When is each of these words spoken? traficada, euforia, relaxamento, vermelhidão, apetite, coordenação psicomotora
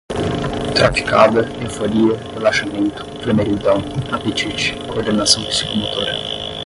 traficada, 0.73 1.41
euforia, 1.61 2.17
relaxamento, 2.33 3.05
vermelhidão, 3.23 3.77
apetite, 4.11 4.73
coordenação 4.87 5.43
psicomotora 5.45 6.11